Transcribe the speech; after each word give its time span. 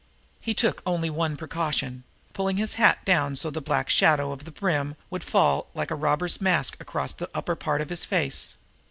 He 0.39 0.55
took 0.55 0.81
only 0.83 1.11
one 1.11 1.37
precaution, 1.37 2.05
pulling 2.33 2.57
his 2.57 2.73
hat 2.81 3.05
down 3.05 3.35
so 3.35 3.51
that 3.51 3.53
the 3.53 3.61
black 3.63 3.87
shadow 3.87 4.31
of 4.31 4.45
the 4.45 4.51
brim 4.51 4.95
would 5.11 5.23
fall 5.23 5.67
like 5.75 5.91
a 5.91 5.95
robber's 5.95 6.41
mask 6.41 6.75
across 6.79 7.13
the 7.13 7.29
upper 7.35 7.55
part 7.55 7.81
of 7.81 7.89
his 7.89 8.03
face. 8.03 8.55